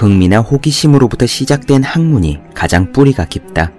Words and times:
흥미나 0.00 0.38
호기심으로부터 0.38 1.26
시작된 1.26 1.82
학문이 1.82 2.40
가장 2.54 2.90
뿌리가 2.90 3.26
깊다. 3.26 3.70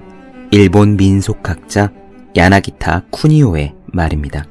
일본 0.52 0.96
민속학자 0.96 1.92
야나기타 2.38 3.06
쿠니오의 3.10 3.74
말입니다. 3.88 4.46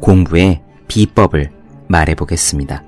공부의 0.00 0.62
비법을 0.86 1.50
말해보겠습니다. 1.88 2.84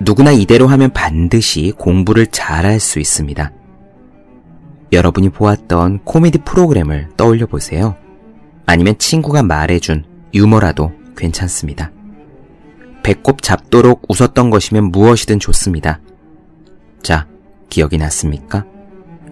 누구나 0.00 0.30
이대로 0.30 0.68
하면 0.68 0.92
반드시 0.92 1.72
공부를 1.76 2.28
잘할 2.28 2.78
수 2.78 3.00
있습니다. 3.00 3.50
여러분이 4.92 5.30
보았던 5.30 6.04
코미디 6.04 6.38
프로그램을 6.44 7.08
떠올려 7.16 7.46
보세요. 7.46 7.96
아니면 8.64 8.96
친구가 8.96 9.42
말해준 9.42 10.04
유머라도 10.32 10.92
괜찮습니다. 11.16 11.90
배꼽 13.02 13.42
잡도록 13.42 14.02
웃었던 14.08 14.50
것이면 14.50 14.92
무엇이든 14.92 15.40
좋습니다. 15.40 15.98
자, 17.02 17.26
기억이 17.68 17.98
났습니까? 17.98 18.64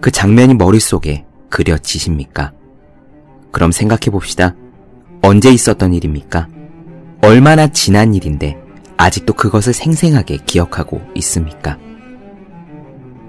그 0.01 0.11
장면이 0.11 0.53
머릿속에 0.53 1.25
그려지십니까? 1.49 2.53
그럼 3.51 3.71
생각해 3.71 4.11
봅시다. 4.11 4.55
언제 5.21 5.51
있었던 5.51 5.93
일입니까? 5.93 6.47
얼마나 7.23 7.67
지난 7.67 8.13
일인데 8.13 8.57
아직도 8.97 9.33
그것을 9.33 9.73
생생하게 9.73 10.37
기억하고 10.45 11.01
있습니까? 11.15 11.77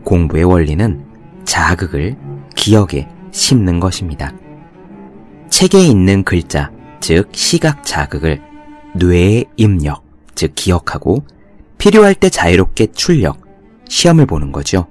공부의 0.05 0.45
원리는 0.45 1.05
자극을 1.45 2.16
기억에 2.55 3.09
심는 3.30 3.80
것입니다. 3.80 4.33
책에 5.50 5.80
있는 5.80 6.25
글자, 6.25 6.70
즉 7.00 7.28
시각 7.33 7.84
자극을 7.84 8.41
뇌에 8.95 9.45
입력, 9.56 10.05
즉 10.34 10.52
기억하고 10.55 11.25
필요할 11.78 12.14
때 12.14 12.28
자유롭게 12.28 12.89
출력, 12.92 13.48
시험을 13.89 14.27
보는 14.27 14.53
거죠. 14.53 14.86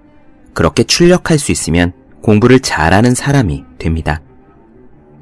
그렇게 0.54 0.84
출력할 0.84 1.38
수 1.38 1.52
있으면 1.52 1.94
공부를 2.22 2.60
잘하는 2.60 3.14
사람이 3.14 3.64
됩니다. 3.78 4.22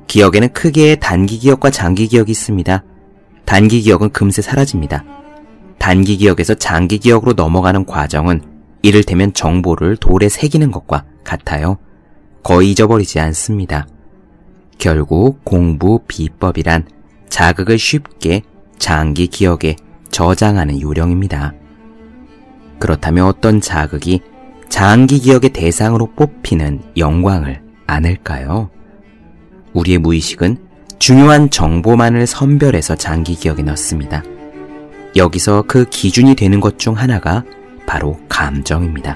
기억에는 0.08 0.54
크게 0.54 0.96
단기 0.96 1.40
기억과 1.40 1.70
장기 1.70 2.08
기억이 2.08 2.32
있습니다. 2.32 2.84
단기 3.46 3.82
기억은 3.82 4.12
금세 4.12 4.42
사라집니다. 4.42 5.04
단기 5.78 6.18
기억에서 6.18 6.54
장기 6.56 6.98
기억으로 6.98 7.34
넘어가는 7.34 7.86
과정은 7.86 8.42
이를테면 8.82 9.34
정보를 9.34 9.98
돌에 9.98 10.30
새기는 10.30 10.72
것과 10.72 11.06
같아요. 11.24 11.78
거의 12.44 12.72
잊어버리지 12.72 13.20
않습니다. 13.20 13.88
결국 14.78 15.44
공부 15.44 16.00
비법이란 16.08 16.88
자극을 17.30 17.78
쉽게 17.78 18.44
장기 18.78 19.28
기억에 19.28 19.76
저장하는 20.12 20.80
요령입니다. 20.82 21.54
그렇다면 22.80 23.26
어떤 23.26 23.62
자극이 23.62 24.22
장기 24.70 25.20
기억의 25.20 25.52
대상으로 25.52 26.12
뽑히는 26.16 26.82
영광을 26.98 27.62
안을까요? 27.88 28.70
우리의 29.74 30.00
무의식은 30.00 30.58
중요한 31.00 31.50
정보만을 31.50 32.26
선별해서 32.26 32.96
장기 32.96 33.36
기억에 33.36 33.62
넣습니다. 33.64 34.24
여기서 35.16 35.64
그 35.68 35.86
기준이 35.90 36.36
되는 36.36 36.60
것 36.60 36.78
중 36.78 36.98
하나가 36.98 37.44
바로 37.86 38.20
감정입니다. 38.28 39.16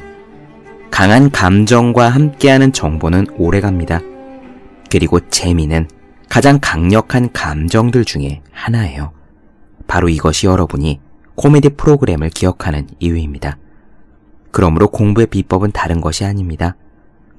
강한 0.92 1.30
감정과 1.32 2.10
함께하는 2.10 2.74
정보는 2.74 3.28
오래갑니다. 3.38 4.02
그리고 4.90 5.20
재미는 5.30 5.88
가장 6.30 6.60
강력한 6.62 7.32
감정들 7.32 8.06
중에 8.06 8.42
하나예요. 8.52 9.12
바로 9.88 10.10
이것이 10.10 10.48
여러분이 10.48 11.00
코미디 11.40 11.70
프로그램을 11.70 12.32
기억하는 12.32 12.86
이유입니다. 13.00 13.58
그러므로 14.52 14.90
공부의 14.90 15.28
비법은 15.28 15.72
다른 15.72 16.02
것이 16.02 16.26
아닙니다. 16.26 16.76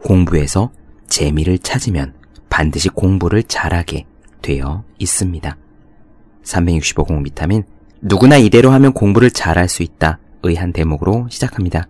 공부에서 0.03 0.71
재미를 1.06 1.59
찾으면 1.59 2.15
반드시 2.49 2.89
공부를 2.89 3.43
잘하게 3.43 4.06
되어 4.41 4.84
있습니다. 4.99 5.55
365 6.44 7.05
공 7.05 7.22
비타민 7.22 7.62
누구나 8.00 8.39
이대로 8.39 8.71
하면 8.71 8.94
공부를 8.94 9.31
잘할 9.31 9.69
수 9.69 9.83
있다. 9.83 10.19
의한 10.44 10.72
대목으로 10.72 11.27
시작합니다. 11.28 11.87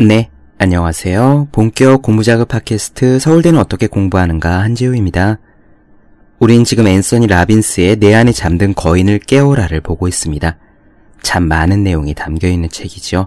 네, 0.00 0.30
안녕하세요. 0.58 1.48
본격 1.50 2.02
공부자극 2.02 2.46
팟캐스트 2.46 3.18
서울대는 3.18 3.58
어떻게 3.58 3.88
공부하는가 3.88 4.60
한지우입니다. 4.60 5.40
우린 6.38 6.62
지금 6.62 6.86
앤서니 6.86 7.26
라빈스의 7.26 7.96
내 7.96 8.14
안에 8.14 8.30
잠든 8.30 8.76
거인을 8.76 9.18
깨워라를 9.18 9.80
보고 9.80 10.06
있습니다. 10.06 10.56
참 11.22 11.48
많은 11.48 11.82
내용이 11.82 12.14
담겨 12.14 12.46
있는 12.46 12.68
책이죠. 12.68 13.26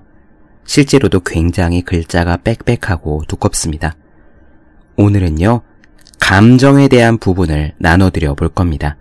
실제로도 0.65 1.19
굉장히 1.25 1.81
글자가 1.81 2.37
빽빽하고 2.37 3.23
두껍습니다. 3.27 3.97
오늘은요, 4.95 5.63
감정에 6.21 6.87
대한 6.87 7.17
부분을 7.17 7.73
나눠드려 7.79 8.33
볼 8.35 8.47
겁니다. 8.47 8.95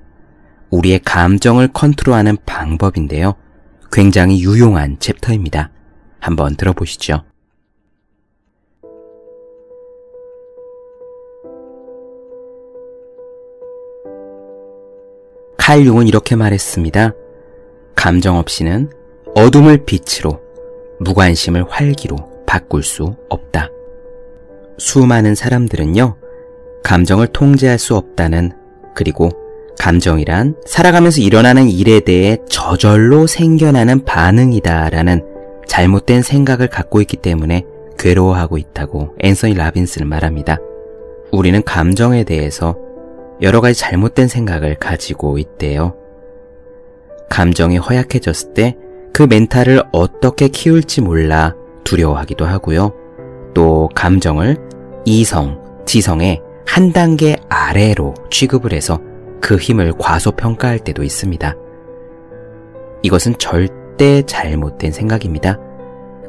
우리의 0.70 1.02
감정을 1.04 1.69
컨트롤하는 1.69 2.37
방법인데요. 2.44 3.37
굉장히 3.92 4.42
유용한 4.42 4.97
챕터입니다. 4.98 5.70
한번 6.19 6.56
들어보시죠. 6.56 7.29
칼 15.70 15.86
융은 15.86 16.08
이렇게 16.08 16.34
말했습니다. 16.34 17.12
감정 17.94 18.38
없이는 18.38 18.91
어둠을 19.36 19.84
빛으로, 19.86 20.41
무관심을 20.98 21.64
활기로 21.69 22.16
바꿀 22.44 22.82
수 22.82 23.14
없다. 23.28 23.70
수많은 24.78 25.36
사람들은요, 25.36 26.16
감정을 26.82 27.28
통제할 27.28 27.78
수 27.78 27.94
없다는, 27.94 28.50
그리고 28.97 29.31
감정이란 29.78 30.56
살아가면서 30.66 31.20
일어나는 31.20 31.69
일에 31.69 32.00
대해 32.00 32.38
저절로 32.48 33.28
생겨나는 33.28 34.04
반응이다라는 34.04 35.25
잘못된 35.69 36.22
생각을 36.22 36.66
갖고 36.66 37.00
있기 37.00 37.16
때문에 37.19 37.64
괴로워하고 37.97 38.58
있다고 38.58 39.14
앤서니 39.20 39.54
라빈스는 39.54 40.08
말합니다. 40.08 40.58
우리는 41.31 41.62
감정에 41.62 42.25
대해서 42.25 42.76
여러 43.42 43.60
가지 43.60 43.78
잘못된 43.78 44.28
생각을 44.28 44.74
가지고 44.76 45.38
있대요. 45.38 45.94
감정이 47.28 47.78
허약해졌을 47.78 48.54
때 48.54 48.76
그 49.12 49.24
멘탈을 49.24 49.82
어떻게 49.92 50.48
키울지 50.48 51.02
몰라 51.02 51.54
두려워하기도 51.84 52.46
하고요. 52.46 52.92
또 53.54 53.88
감정을 53.94 54.56
이성, 55.04 55.62
지성의 55.84 56.40
한 56.66 56.92
단계 56.92 57.36
아래로 57.48 58.14
취급을 58.30 58.72
해서 58.72 59.00
그 59.40 59.56
힘을 59.56 59.92
과소평가할 59.98 60.78
때도 60.78 61.02
있습니다. 61.02 61.54
이것은 63.02 63.36
절대 63.38 64.22
잘못된 64.22 64.92
생각입니다. 64.92 65.58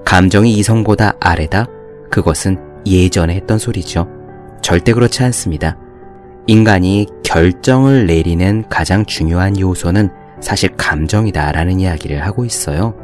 감정이 0.03 0.51
이성보다 0.53 1.13
아래다? 1.19 1.67
그것은 2.09 2.57
예전에 2.85 3.35
했던 3.35 3.57
소리죠. 3.57 4.07
절대 4.61 4.93
그렇지 4.93 5.23
않습니다. 5.23 5.77
인간이 6.47 7.07
결정을 7.23 8.07
내리는 8.07 8.63
가장 8.69 9.05
중요한 9.05 9.59
요소는 9.59 10.09
사실 10.41 10.69
감정이다라는 10.75 11.79
이야기를 11.79 12.25
하고 12.25 12.45
있어요. 12.45 12.95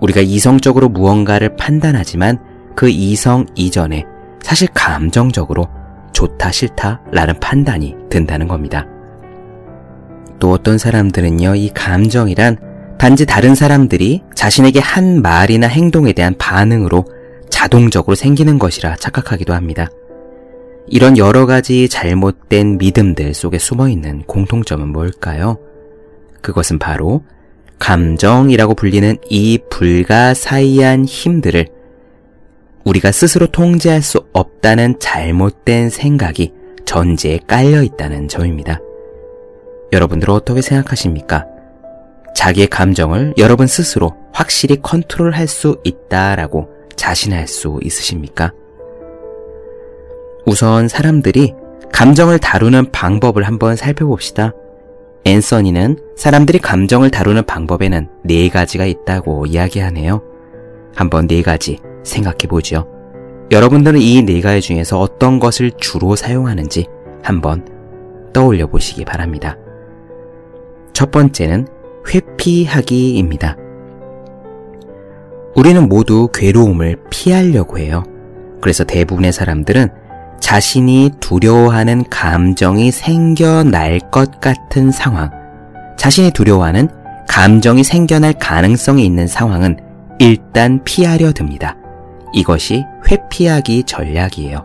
우리가 0.00 0.20
이성적으로 0.20 0.88
무언가를 0.88 1.56
판단하지만 1.56 2.38
그 2.74 2.88
이성 2.88 3.46
이전에 3.54 4.04
사실 4.42 4.68
감정적으로 4.74 5.68
좋다 6.12 6.50
싫다 6.52 7.00
라는 7.12 7.38
판단이 7.40 7.94
든다는 8.10 8.48
겁니다. 8.48 8.86
또 10.38 10.50
어떤 10.50 10.76
사람들은요, 10.76 11.54
이 11.54 11.70
감정이란 11.70 12.58
단지 12.98 13.26
다른 13.26 13.54
사람들이 13.54 14.22
자신에게 14.34 14.80
한 14.80 15.22
말이나 15.22 15.66
행동에 15.66 16.12
대한 16.12 16.34
반응으로 16.38 17.04
자동적으로 17.50 18.14
생기는 18.14 18.58
것이라 18.58 18.96
착각하기도 18.96 19.54
합니다. 19.54 19.88
이런 20.88 21.18
여러 21.18 21.46
가지 21.46 21.88
잘못된 21.88 22.78
믿음들 22.78 23.34
속에 23.34 23.58
숨어 23.58 23.88
있는 23.88 24.22
공통점은 24.22 24.88
뭘까요? 24.88 25.58
그것은 26.42 26.78
바로 26.78 27.24
감정이라고 27.78 28.74
불리는 28.74 29.16
이 29.28 29.58
불가사의한 29.70 31.04
힘들을 31.04 31.66
우리가 32.84 33.10
스스로 33.10 33.48
통제할 33.48 34.00
수 34.00 34.24
없다는 34.32 35.00
잘못된 35.00 35.90
생각이 35.90 36.52
전제에 36.84 37.40
깔려 37.48 37.82
있다는 37.82 38.28
점입니다. 38.28 38.78
여러분들은 39.92 40.32
어떻게 40.32 40.62
생각하십니까? 40.62 41.46
자기의 42.36 42.68
감정을 42.68 43.34
여러분 43.38 43.66
스스로 43.66 44.14
확실히 44.32 44.76
컨트롤 44.80 45.32
할 45.32 45.48
수 45.48 45.80
있다라고 45.84 46.68
자신할 46.94 47.48
수 47.48 47.80
있으십니까? 47.82 48.52
우선 50.46 50.86
사람들이 50.86 51.54
감정을 51.92 52.38
다루는 52.38 52.92
방법을 52.92 53.42
한번 53.42 53.74
살펴봅시다. 53.74 54.52
앤서니는 55.24 55.98
사람들이 56.16 56.60
감정을 56.60 57.10
다루는 57.10 57.44
방법에는 57.46 58.08
네 58.22 58.48
가지가 58.48 58.86
있다고 58.86 59.46
이야기하네요. 59.46 60.22
한번 60.94 61.26
네 61.26 61.42
가지 61.42 61.78
생각해 62.04 62.46
보죠. 62.48 62.86
여러분들은 63.50 64.00
이 64.00 64.22
네 64.22 64.40
가지 64.40 64.60
중에서 64.60 65.00
어떤 65.00 65.40
것을 65.40 65.72
주로 65.78 66.14
사용하는지 66.14 66.86
한번 67.24 67.66
떠올려 68.32 68.68
보시기 68.68 69.04
바랍니다. 69.04 69.56
첫 70.92 71.10
번째는 71.10 71.66
회피하기입니다. 72.08 73.56
우리는 75.56 75.88
모두 75.88 76.28
괴로움을 76.32 76.98
피하려고 77.10 77.78
해요. 77.78 78.04
그래서 78.60 78.84
대부분의 78.84 79.32
사람들은 79.32 80.05
자신이 80.40 81.12
두려워하는 81.20 82.04
감정이 82.10 82.90
생겨날 82.90 83.98
것 84.10 84.40
같은 84.40 84.90
상황, 84.90 85.30
자신이 85.96 86.30
두려워하는 86.30 86.88
감정이 87.28 87.84
생겨날 87.84 88.34
가능성이 88.34 89.04
있는 89.04 89.26
상황은 89.26 89.78
일단 90.18 90.82
피하려 90.84 91.32
듭니다. 91.32 91.76
이것이 92.32 92.84
회피하기 93.10 93.84
전략이에요. 93.84 94.64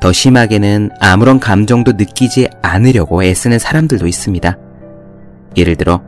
더 0.00 0.12
심하게는 0.12 0.90
아무런 1.00 1.40
감정도 1.40 1.92
느끼지 1.92 2.48
않으려고 2.62 3.22
애쓰는 3.22 3.58
사람들도 3.58 4.06
있습니다. 4.06 4.56
예를 5.56 5.76
들어, 5.76 6.02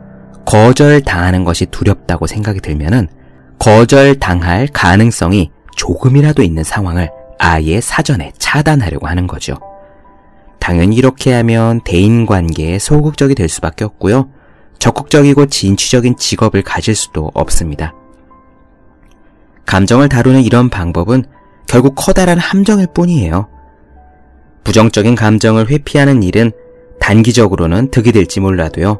거절 0.45 1.01
당하는 1.01 1.43
것이 1.43 1.65
두렵다고 1.65 2.27
생각이 2.27 2.59
들면은 2.59 3.07
거절 3.59 4.19
당할 4.19 4.67
가능성이 4.67 5.51
조금이라도 5.75 6.43
있는 6.43 6.63
상황을 6.63 7.09
아예 7.39 7.81
사전에 7.81 8.31
차단하려고 8.37 9.07
하는 9.07 9.27
거죠. 9.27 9.55
당연히 10.59 10.95
이렇게 10.95 11.33
하면 11.33 11.81
대인 11.81 12.25
관계에 12.25 12.79
소극적이 12.79 13.35
될 13.35 13.47
수밖에 13.47 13.85
없고요. 13.85 14.29
적극적이고 14.79 15.47
진취적인 15.47 16.17
직업을 16.17 16.61
가질 16.61 16.95
수도 16.95 17.31
없습니다. 17.33 17.93
감정을 19.65 20.09
다루는 20.09 20.41
이런 20.41 20.69
방법은 20.69 21.25
결국 21.67 21.95
커다란 21.95 22.37
함정일 22.37 22.87
뿐이에요. 22.93 23.47
부정적인 24.63 25.15
감정을 25.15 25.69
회피하는 25.69 26.23
일은 26.23 26.51
단기적으로는 26.99 27.91
득이 27.91 28.11
될지 28.11 28.39
몰라도요. 28.39 28.99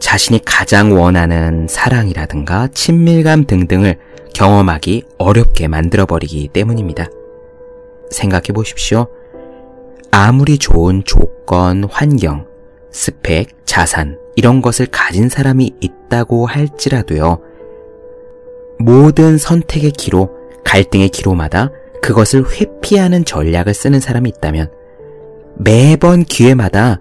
자신이 0.00 0.40
가장 0.44 0.92
원하는 0.92 1.66
사랑이라든가 1.68 2.68
친밀감 2.68 3.46
등등을 3.46 3.98
경험하기 4.34 5.02
어렵게 5.18 5.68
만들어버리기 5.68 6.48
때문입니다. 6.52 7.08
생각해 8.10 8.48
보십시오. 8.54 9.08
아무리 10.10 10.58
좋은 10.58 11.02
조건, 11.04 11.84
환경, 11.84 12.46
스펙, 12.90 13.66
자산, 13.66 14.18
이런 14.36 14.62
것을 14.62 14.86
가진 14.86 15.28
사람이 15.28 15.72
있다고 15.80 16.46
할지라도요, 16.46 17.40
모든 18.78 19.38
선택의 19.38 19.90
기로, 19.92 20.30
갈등의 20.64 21.08
기로마다 21.08 21.70
그것을 22.02 22.44
회피하는 22.48 23.24
전략을 23.24 23.74
쓰는 23.74 24.00
사람이 24.00 24.28
있다면 24.36 24.70
매번 25.56 26.24
기회마다 26.24 27.00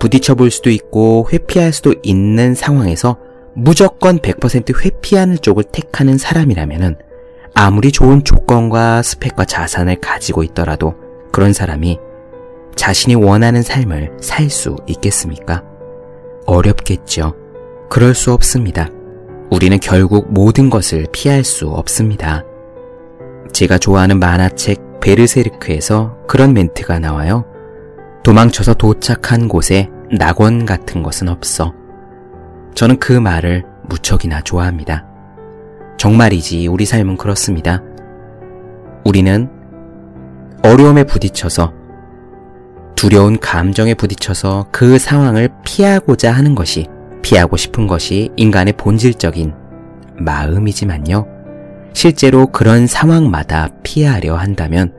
부딪혀 0.00 0.34
볼 0.34 0.50
수도 0.50 0.70
있고 0.70 1.28
회피할 1.32 1.72
수도 1.72 1.94
있는 2.02 2.54
상황에서 2.54 3.18
무조건 3.54 4.18
100% 4.18 4.84
회피하는 4.84 5.36
쪽을 5.40 5.64
택하는 5.64 6.18
사람이라면 6.18 6.98
아무리 7.54 7.92
좋은 7.92 8.24
조건과 8.24 9.02
스펙과 9.02 9.44
자산을 9.44 9.96
가지고 9.96 10.42
있더라도 10.44 10.94
그런 11.32 11.52
사람이 11.52 11.98
자신이 12.74 13.14
원하는 13.14 13.62
삶을 13.62 14.16
살 14.20 14.48
수 14.48 14.76
있겠습니까? 14.86 15.62
어렵겠죠. 16.46 17.34
그럴 17.88 18.14
수 18.14 18.32
없습니다. 18.32 18.88
우리는 19.50 19.78
결국 19.80 20.32
모든 20.32 20.70
것을 20.70 21.06
피할 21.12 21.44
수 21.44 21.68
없습니다. 21.68 22.44
제가 23.52 23.78
좋아하는 23.78 24.18
만화책 24.18 25.00
베르세르크에서 25.00 26.16
그런 26.28 26.52
멘트가 26.52 26.98
나와요. 26.98 27.44
도망쳐서 28.22 28.74
도착한 28.74 29.48
곳에 29.48 29.90
낙원 30.16 30.66
같은 30.66 31.02
것은 31.02 31.28
없어. 31.28 31.74
저는 32.74 32.98
그 32.98 33.12
말을 33.12 33.64
무척이나 33.88 34.40
좋아합니다. 34.40 35.09
정말이지 36.00 36.66
우리 36.66 36.86
삶은 36.86 37.18
그렇습니다. 37.18 37.82
우리는 39.04 39.50
어려움에 40.62 41.04
부딪혀서 41.04 41.74
두려운 42.96 43.38
감정에 43.38 43.92
부딪혀서 43.92 44.68
그 44.72 44.98
상황을 44.98 45.50
피하고자 45.62 46.32
하는 46.32 46.54
것이 46.54 46.86
피하고 47.20 47.58
싶은 47.58 47.86
것이 47.86 48.30
인간의 48.36 48.78
본질적인 48.78 49.52
마음이지만요. 50.16 51.26
실제로 51.92 52.46
그런 52.46 52.86
상황마다 52.86 53.68
피하려 53.82 54.36
한다면 54.36 54.94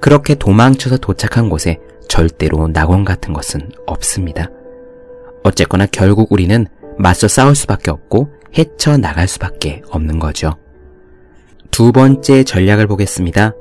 그렇게 0.00 0.34
도망쳐서 0.34 0.96
도착한 0.96 1.48
곳에 1.48 1.78
절대로 2.08 2.66
낙원 2.66 3.04
같은 3.04 3.32
것은 3.32 3.70
없습니다. 3.86 4.50
어쨌거나 5.44 5.86
결국 5.86 6.32
우리는 6.32 6.66
맞서 7.00 7.28
싸울 7.28 7.54
수밖에 7.54 7.90
없고 7.90 8.28
헤쳐 8.56 8.98
나갈 8.98 9.26
수밖에 9.26 9.82
없는 9.88 10.18
거죠. 10.18 10.56
두 11.70 11.92
번째 11.92 12.44
전략을 12.44 12.86
보겠습니다. 12.86 13.54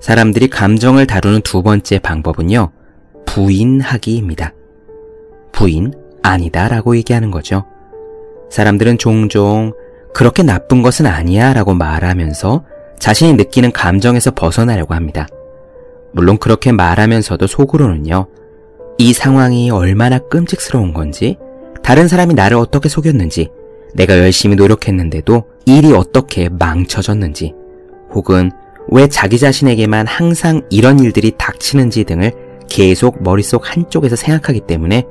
사람들이 0.00 0.48
감정을 0.48 1.06
다루는 1.06 1.42
두 1.42 1.62
번째 1.62 1.98
방법은요, 1.98 2.70
부인하기입니다. 3.26 4.54
부인, 5.52 5.92
아니다 6.22 6.68
라고 6.68 6.96
얘기하는 6.96 7.30
거죠. 7.30 7.66
사람들은 8.50 8.96
종종 8.96 9.74
그렇게 10.14 10.42
나쁜 10.42 10.80
것은 10.80 11.04
아니야 11.04 11.52
라고 11.52 11.74
말하면서 11.74 12.64
자신이 12.98 13.34
느끼는 13.34 13.72
감정에서 13.72 14.30
벗어나려고 14.30 14.94
합니다. 14.94 15.26
물론 16.12 16.38
그렇게 16.38 16.72
말하면서도 16.72 17.46
속으로는요, 17.46 18.28
이 18.96 19.12
상황이 19.12 19.70
얼마나 19.70 20.18
끔찍스러운 20.18 20.94
건지, 20.94 21.36
다른 21.88 22.06
사람이 22.06 22.34
나를 22.34 22.58
어떻게 22.58 22.86
속였는지, 22.90 23.48
내가 23.94 24.18
열심히 24.18 24.56
노력했는데도 24.56 25.44
일이 25.64 25.94
어떻게 25.94 26.50
망쳐졌는지, 26.50 27.54
혹은 28.12 28.50
왜 28.88 29.06
자기 29.06 29.38
자신에게만 29.38 30.06
항상 30.06 30.60
이런 30.68 30.98
일들이 30.98 31.32
닥치는지 31.38 32.04
등을 32.04 32.32
계속 32.68 33.22
머릿속 33.22 33.74
한쪽에서 33.74 34.16
생각하기 34.16 34.66
때문에 34.66 35.04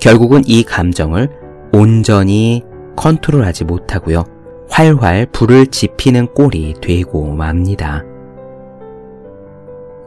결국은 0.00 0.40
이 0.46 0.62
감정을 0.62 1.28
온전히 1.74 2.62
컨트롤하지 2.96 3.64
못하고요. 3.64 4.24
활활 4.70 5.26
불을 5.26 5.66
지피는 5.66 6.28
꼴이 6.28 6.76
되고 6.80 7.34
맙니다. 7.34 8.02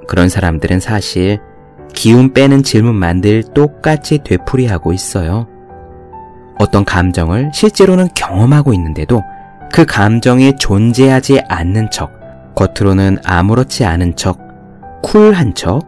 그런 0.08 0.30
사람들은 0.30 0.80
사실 0.80 1.38
기운 1.94 2.34
빼는 2.34 2.64
질문만 2.64 3.22
늘 3.22 3.44
똑같이 3.54 4.24
되풀이하고 4.24 4.94
있어요. 4.94 5.48
어떤 6.60 6.84
감정을 6.86 7.52
실제로는 7.54 8.10
경험하고 8.16 8.74
있는데도 8.74 9.24
그 9.72 9.86
감정이 9.86 10.54
존재하지 10.58 11.42
않는 11.48 11.92
척, 11.92 12.12
겉으로는 12.56 13.20
아무렇지 13.24 13.86
않은 13.86 14.16
척, 14.16 14.40
쿨한 15.04 15.54
척, 15.54 15.82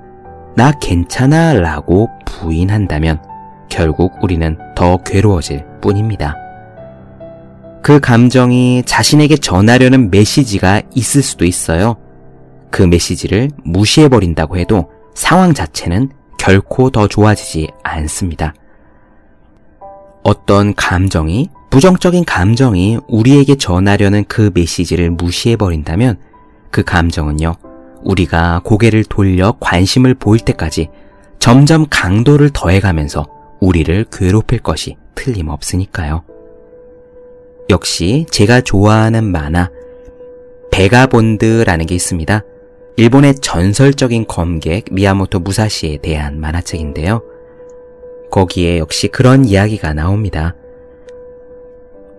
나 0.55 0.71
괜찮아 0.79 1.53
라고 1.53 2.09
부인한다면 2.25 3.21
결국 3.69 4.13
우리는 4.21 4.57
더 4.75 4.97
괴로워질 4.97 5.65
뿐입니다. 5.81 6.35
그 7.81 7.99
감정이 7.99 8.83
자신에게 8.85 9.37
전하려는 9.37 10.11
메시지가 10.11 10.81
있을 10.93 11.21
수도 11.21 11.45
있어요. 11.45 11.95
그 12.69 12.83
메시지를 12.83 13.49
무시해버린다고 13.63 14.57
해도 14.57 14.89
상황 15.15 15.53
자체는 15.53 16.09
결코 16.37 16.89
더 16.89 17.07
좋아지지 17.07 17.69
않습니다. 17.83 18.53
어떤 20.23 20.73
감정이, 20.75 21.49
부정적인 21.69 22.25
감정이 22.25 22.99
우리에게 23.07 23.55
전하려는 23.55 24.25
그 24.27 24.51
메시지를 24.53 25.11
무시해버린다면 25.11 26.17
그 26.71 26.83
감정은요, 26.83 27.55
우리가 28.03 28.61
고개를 28.63 29.03
돌려 29.05 29.55
관심을 29.59 30.13
보일 30.15 30.41
때까지 30.41 30.89
점점 31.39 31.85
강도를 31.89 32.49
더해가면서 32.51 33.27
우리를 33.59 34.05
괴롭힐 34.11 34.59
것이 34.59 34.97
틀림없으니까요. 35.15 36.23
역시 37.69 38.25
제가 38.31 38.61
좋아하는 38.61 39.23
만화 39.25 39.69
베가본드라는 40.71 41.85
게 41.85 41.95
있습니다. 41.95 42.41
일본의 42.97 43.35
전설적인 43.35 44.27
검객 44.27 44.85
미야모토 44.91 45.39
무사시에 45.39 45.97
대한 45.97 46.39
만화책인데요. 46.39 47.21
거기에 48.31 48.77
역시 48.79 49.07
그런 49.07 49.45
이야기가 49.45 49.93
나옵니다. 49.93 50.55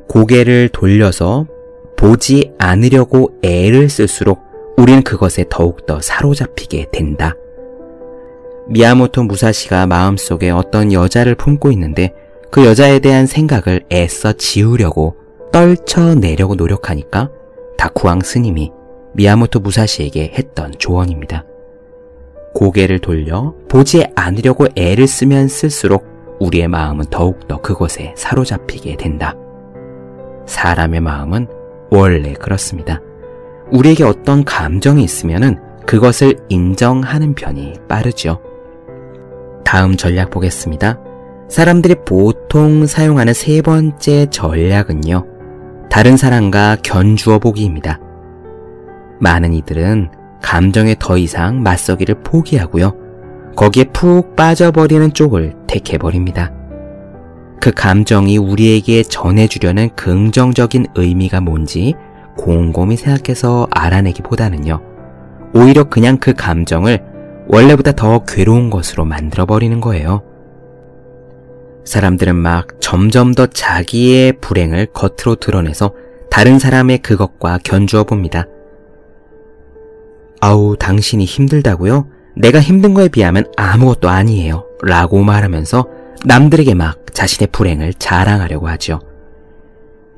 고개를 0.09 0.71
돌려서 0.71 1.47
보지 1.97 2.53
않으려고 2.59 3.39
애를 3.43 3.89
쓸수록 3.89 4.41
우리는 4.77 5.03
그것에 5.03 5.45
더욱더 5.49 6.01
사로잡히게 6.01 6.87
된다. 6.93 7.35
미야모토 8.69 9.25
무사시가 9.25 9.87
마음속에 9.87 10.51
어떤 10.51 10.93
여자를 10.93 11.35
품고 11.35 11.71
있는데 11.73 12.15
그 12.51 12.65
여자에 12.65 13.01
대한 13.01 13.27
생각을 13.27 13.85
애써 13.93 14.33
지우려고 14.33 15.17
떨쳐내려고 15.53 16.55
노력하니까 16.55 17.31
다쿠왕 17.77 18.21
스님이 18.21 18.73
미야모토 19.15 19.61
무사시에게 19.61 20.33
했던 20.35 20.73
조언입니다. 20.79 21.45
고개를 22.55 22.99
돌려 22.99 23.55
보지 23.69 24.07
않으려고 24.15 24.67
애를 24.77 25.07
쓰면 25.07 25.49
쓸수록 25.49 26.07
우리의 26.41 26.69
마음은 26.69 27.07
더욱더 27.11 27.61
그곳에 27.61 28.15
사로잡히게 28.17 28.97
된다. 28.97 29.35
사람의 30.47 31.01
마음은 31.01 31.47
원래 31.91 32.33
그렇습니다. 32.33 33.01
우리에게 33.71 34.05
어떤 34.05 34.45
감정이 34.45 35.03
있으면은 35.03 35.59
그것을 35.87 36.37
인정하는 36.49 37.35
편이 37.35 37.75
빠르죠. 37.89 38.41
다음 39.65 39.97
전략 39.97 40.31
보겠습니다. 40.31 40.99
사람들이 41.49 41.97
보통 42.07 42.87
사용하는 42.87 43.35
세 43.35 43.61
번째 43.61 44.27
전략은요. 44.27 45.27
다른 45.91 46.17
사람과 46.17 46.77
견주어 46.83 47.39
보기입니다. 47.39 48.01
많은 49.21 49.53
이들은 49.53 50.11
감정에 50.43 50.95
더 50.99 51.17
이상 51.19 51.63
맞서기를 51.63 52.23
포기하고요. 52.23 52.95
거기에 53.57 53.85
푹 53.93 54.37
빠져버리는 54.37 55.13
쪽을 55.13 55.55
택해버립니다. 55.67 56.53
그 57.61 57.73
감정이 57.73 58.39
우리에게 58.39 59.03
전해주려는 59.03 59.91
긍정적인 59.95 60.87
의미가 60.95 61.41
뭔지 61.43 61.95
곰곰이 62.39 62.97
생각해서 62.97 63.69
알아내기보다는요. 63.71 64.81
오히려 65.55 65.85
그냥 65.85 66.17
그 66.17 66.33
감정을 66.33 67.03
원래보다 67.49 67.93
더 67.93 68.25
괴로운 68.25 68.71
것으로 68.71 69.05
만들어버리는 69.05 69.81
거예요. 69.81 70.23
사람들은 71.85 72.37
막 72.37 72.69
점점 72.81 73.35
더 73.35 73.47
자기의 73.47 74.35
불행을 74.41 74.87
겉으로 74.93 75.37
드러내서 75.37 75.93
다른 76.31 76.59
사람의 76.59 76.99
그것과 76.99 77.59
견주어 77.65 78.05
봅니다. 78.05 78.47
아우, 80.41 80.77
당신이 80.77 81.25
힘들다고요? 81.25 82.09
내가 82.35 82.61
힘든 82.61 82.95
거에 82.95 83.09
비하면 83.09 83.45
아무것도 83.57 84.09
아니에요. 84.09 84.65
라고 84.83 85.23
말하면서 85.23 85.87
남들에게 86.25 86.75
막 86.75 86.99
자신의 87.13 87.49
불행을 87.53 87.95
자랑하려고 87.95 88.69
하죠. 88.69 89.01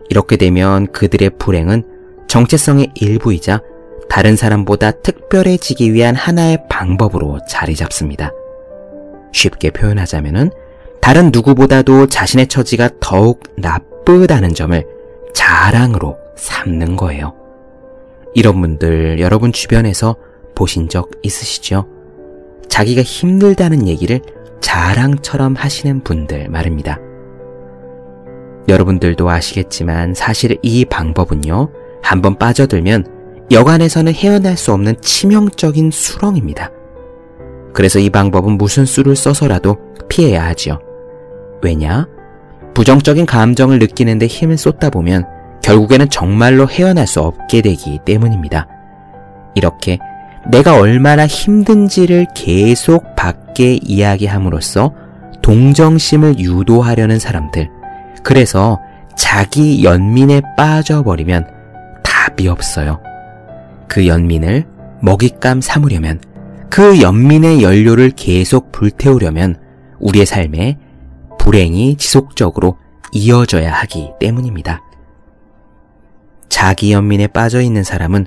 이렇게 0.08 0.36
되면 0.36 0.86
그들의 0.92 1.30
불행은 1.38 1.84
정체성의 2.28 2.92
일부이자 2.94 3.60
다른 4.08 4.36
사람보다 4.36 4.90
특별해지기 4.90 5.92
위한 5.92 6.14
하나의 6.14 6.58
방법으로 6.68 7.40
자리 7.48 7.74
잡습니다. 7.74 8.30
쉽게 9.32 9.70
표현하자면은 9.70 10.50
다른 11.00 11.30
누구보다도 11.32 12.06
자신의 12.06 12.46
처지가 12.46 12.90
더욱 13.00 13.42
나쁘다는 13.56 14.54
점을 14.54 14.84
자랑으로 15.34 16.18
삼는 16.36 16.96
거예요. 16.96 17.41
이런 18.34 18.60
분들 18.60 19.20
여러분 19.20 19.52
주변에서 19.52 20.16
보신 20.54 20.88
적 20.88 21.10
있으시죠? 21.22 21.86
자기가 22.68 23.02
힘들다는 23.02 23.86
얘기를 23.86 24.20
자랑처럼 24.60 25.54
하시는 25.54 26.02
분들 26.02 26.48
말입니다. 26.48 26.98
여러분들도 28.68 29.28
아시겠지만 29.28 30.14
사실 30.14 30.56
이 30.62 30.84
방법은요, 30.84 31.68
한번 32.02 32.38
빠져들면 32.38 33.48
여간에서는 33.50 34.14
헤어날 34.14 34.56
수 34.56 34.72
없는 34.72 35.00
치명적인 35.00 35.90
수렁입니다. 35.90 36.70
그래서 37.72 37.98
이 37.98 38.08
방법은 38.08 38.52
무슨 38.52 38.84
수를 38.84 39.16
써서라도 39.16 39.76
피해야 40.08 40.44
하지요. 40.46 40.78
왜냐? 41.62 42.06
부정적인 42.74 43.26
감정을 43.26 43.78
느끼는데 43.78 44.26
힘을 44.26 44.56
쏟다 44.56 44.90
보면 44.90 45.26
결국에는 45.62 46.08
정말로 46.10 46.68
헤어날 46.68 47.06
수 47.06 47.20
없게 47.20 47.62
되기 47.62 47.98
때문입니다. 48.04 48.66
이렇게 49.54 49.98
내가 50.50 50.76
얼마나 50.76 51.26
힘든지를 51.26 52.26
계속 52.34 53.14
밖에 53.14 53.78
이야기함으로써 53.82 54.92
동정심을 55.40 56.38
유도하려는 56.38 57.18
사람들, 57.18 57.68
그래서 58.22 58.80
자기 59.16 59.84
연민에 59.84 60.40
빠져버리면 60.56 61.46
답이 62.02 62.48
없어요. 62.48 63.00
그 63.88 64.06
연민을 64.06 64.66
먹잇감 65.00 65.60
삼으려면, 65.60 66.20
그 66.70 67.00
연민의 67.00 67.62
연료를 67.62 68.10
계속 68.10 68.72
불태우려면 68.72 69.56
우리의 70.00 70.26
삶에 70.26 70.78
불행이 71.38 71.96
지속적으로 71.96 72.78
이어져야 73.12 73.72
하기 73.72 74.12
때문입니다. 74.18 74.80
자기 76.52 76.92
연민에 76.92 77.28
빠져 77.28 77.62
있는 77.62 77.82
사람은 77.82 78.26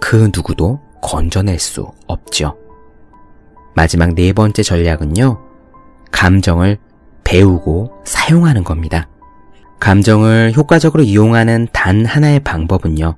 그 0.00 0.30
누구도 0.34 0.80
건져낼 1.02 1.58
수 1.58 1.86
없죠. 2.06 2.56
마지막 3.74 4.14
네 4.14 4.32
번째 4.32 4.62
전략은요, 4.62 5.38
감정을 6.10 6.78
배우고 7.22 8.00
사용하는 8.06 8.64
겁니다. 8.64 9.06
감정을 9.80 10.54
효과적으로 10.56 11.02
이용하는 11.02 11.68
단 11.72 12.06
하나의 12.06 12.40
방법은요, 12.40 13.16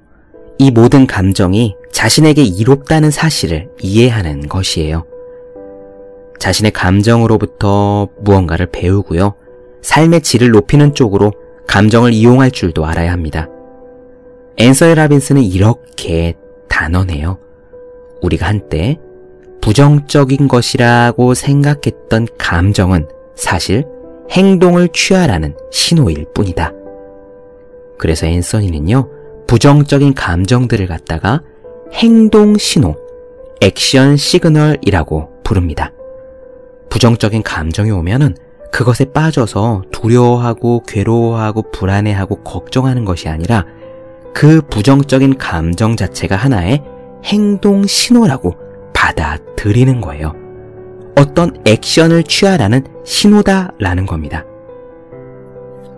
이 0.58 0.70
모든 0.72 1.06
감정이 1.06 1.76
자신에게 1.92 2.42
이롭다는 2.42 3.12
사실을 3.12 3.70
이해하는 3.80 4.48
것이에요. 4.48 5.06
자신의 6.40 6.72
감정으로부터 6.72 8.08
무언가를 8.20 8.66
배우고요, 8.66 9.34
삶의 9.82 10.22
질을 10.22 10.50
높이는 10.50 10.92
쪽으로 10.92 11.32
감정을 11.68 12.12
이용할 12.12 12.50
줄도 12.50 12.84
알아야 12.84 13.12
합니다. 13.12 13.48
앤서이 14.58 14.94
라빈스는 14.94 15.42
이렇게 15.42 16.34
단언해요. 16.68 17.38
우리가 18.22 18.46
한때 18.46 18.98
부정적인 19.60 20.48
것이라고 20.48 21.34
생각했던 21.34 22.28
감정은 22.38 23.08
사실 23.34 23.84
행동을 24.30 24.88
취하라는 24.88 25.56
신호일 25.70 26.26
뿐이다. 26.34 26.72
그래서 27.98 28.26
앤서니는요, 28.26 29.10
부정적인 29.46 30.14
감정들을 30.14 30.86
갖다가 30.86 31.42
행동 31.92 32.56
신호, 32.56 32.96
액션 33.60 34.16
시그널이라고 34.16 35.42
부릅니다. 35.44 35.92
부정적인 36.90 37.42
감정이 37.42 37.90
오면은 37.90 38.36
그것에 38.72 39.06
빠져서 39.12 39.84
두려워하고 39.92 40.82
괴로워하고 40.86 41.70
불안해하고 41.70 42.42
걱정하는 42.42 43.04
것이 43.04 43.28
아니라 43.28 43.64
그 44.36 44.60
부정적인 44.60 45.38
감정 45.38 45.96
자체가 45.96 46.36
하나의 46.36 46.82
행동 47.24 47.86
신호라고 47.86 48.54
받아들이는 48.92 50.02
거예요. 50.02 50.34
어떤 51.16 51.56
액션을 51.64 52.22
취하라는 52.24 52.84
신호다라는 53.02 54.04
겁니다. 54.04 54.44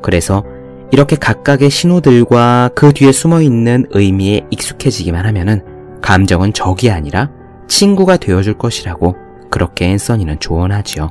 그래서 0.02 0.44
이렇게 0.92 1.16
각각의 1.16 1.68
신호들과 1.68 2.70
그 2.76 2.92
뒤에 2.92 3.10
숨어 3.10 3.42
있는 3.42 3.86
의미에 3.90 4.46
익숙해지기만 4.50 5.26
하면은 5.26 5.64
감정은 6.00 6.52
적이 6.52 6.92
아니라 6.92 7.32
친구가 7.66 8.18
되어줄 8.18 8.56
것이라고 8.56 9.16
그렇게 9.50 9.86
앤서니는 9.86 10.38
조언하지요. 10.38 11.10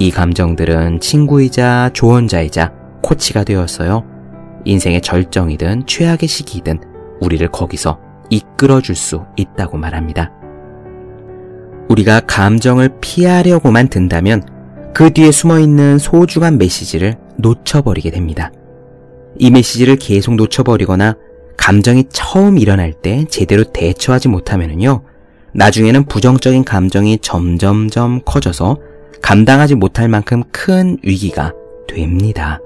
이 0.00 0.10
감정들은 0.10 0.98
친구이자 0.98 1.90
조언자이자 1.92 2.72
코치가 3.02 3.44
되었어요. 3.44 4.17
인생의 4.68 5.00
절정이든 5.00 5.86
최악의 5.86 6.28
시기이든 6.28 6.78
우리를 7.20 7.48
거기서 7.48 7.98
이끌어 8.30 8.82
줄 8.82 8.94
수 8.94 9.24
있다고 9.36 9.78
말합니다. 9.78 10.30
우리가 11.88 12.20
감정을 12.20 12.90
피하려고만 13.00 13.88
든다면 13.88 14.42
그 14.94 15.10
뒤에 15.12 15.30
숨어 15.30 15.58
있는 15.58 15.98
소중한 15.98 16.58
메시지를 16.58 17.16
놓쳐버리게 17.38 18.10
됩니다. 18.10 18.52
이 19.38 19.50
메시지를 19.50 19.96
계속 19.96 20.34
놓쳐버리거나 20.34 21.16
감정이 21.56 22.04
처음 22.10 22.58
일어날 22.58 22.92
때 22.92 23.24
제대로 23.30 23.64
대처하지 23.64 24.28
못하면요. 24.28 25.02
나중에는 25.52 26.04
부정적인 26.04 26.64
감정이 26.64 27.18
점점점 27.22 28.20
커져서 28.26 28.76
감당하지 29.22 29.76
못할 29.76 30.08
만큼 30.08 30.42
큰 30.52 30.98
위기가 31.02 31.52
됩니다. 31.88 32.60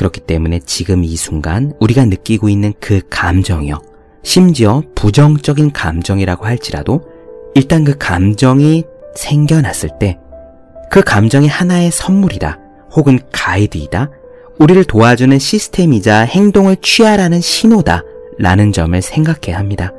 그렇기 0.00 0.20
때문에 0.20 0.60
지금 0.66 1.04
이 1.04 1.14
순간 1.16 1.72
우리가 1.78 2.06
느끼고 2.06 2.48
있는 2.48 2.72
그 2.80 3.02
감정이요. 3.10 3.80
심지어 4.22 4.82
부정적인 4.94 5.72
감정이라고 5.72 6.46
할지라도 6.46 7.02
일단 7.54 7.84
그 7.84 7.96
감정이 7.98 8.84
생겨났을 9.14 9.90
때 9.98 10.18
그 10.90 11.02
감정이 11.02 11.46
하나의 11.46 11.92
선물이다 11.92 12.58
혹은 12.96 13.20
가이드이다 13.32 14.10
우리를 14.58 14.84
도와주는 14.84 15.38
시스템이자 15.38 16.22
행동을 16.22 16.76
취하라는 16.82 17.40
신호다 17.40 18.02
라는 18.38 18.72
점을 18.72 19.00
생각해야 19.00 19.56
합니다. 19.56 19.92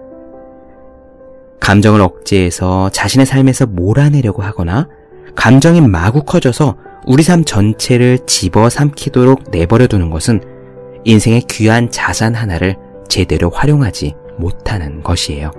감정을 1.62 2.02
억제해서 2.02 2.90
자신의 2.90 3.26
삶에서 3.26 3.68
몰아내려고 3.68 4.44
하거나 4.44 4.90
감정이 5.36 5.80
마구 5.80 6.24
커져서 6.24 6.76
우리 7.06 7.24
삶 7.24 7.44
전체를 7.44 8.20
집어 8.28 8.70
삼키도록 8.70 9.50
내버려 9.52 9.88
두는 9.88 10.10
것은 10.10 10.42
인생의 11.04 11.42
귀한 11.50 11.90
자산 11.90 12.36
하나를 12.36 12.76
제대로 13.10 13.50
활용하지 13.50 14.16
못하는 14.38 15.02
것이에요. 15.02 15.52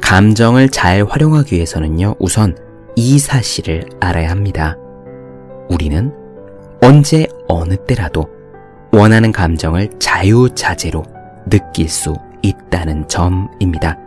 감정을 0.00 0.70
잘 0.70 1.04
활용하기 1.04 1.54
위해서는요, 1.54 2.16
우선 2.18 2.56
이 2.96 3.18
사실을 3.18 3.84
알아야 4.00 4.30
합니다. 4.30 4.76
우리는 5.68 6.12
언제 6.82 7.26
어느 7.46 7.76
때라도 7.76 8.28
원하는 8.92 9.30
감정을 9.30 9.90
자유자재로 9.98 11.04
느낄 11.48 11.88
수 11.88 12.16
있다는 12.42 13.06
점입니다. 13.06 13.98